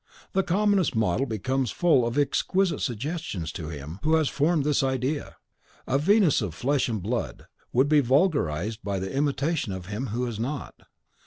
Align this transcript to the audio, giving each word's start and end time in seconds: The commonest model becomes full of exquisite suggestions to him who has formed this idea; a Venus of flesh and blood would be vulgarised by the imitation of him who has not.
The 0.33 0.41
commonest 0.41 0.95
model 0.95 1.27
becomes 1.27 1.69
full 1.69 2.07
of 2.07 2.17
exquisite 2.17 2.79
suggestions 2.81 3.51
to 3.51 3.69
him 3.69 3.99
who 4.01 4.15
has 4.15 4.29
formed 4.29 4.63
this 4.63 4.81
idea; 4.81 5.35
a 5.85 5.99
Venus 5.99 6.41
of 6.41 6.55
flesh 6.55 6.89
and 6.89 7.03
blood 7.03 7.45
would 7.71 7.87
be 7.87 7.99
vulgarised 7.99 8.79
by 8.83 8.97
the 8.97 9.13
imitation 9.15 9.71
of 9.71 9.85
him 9.85 10.07
who 10.07 10.25
has 10.25 10.39
not. 10.39 10.73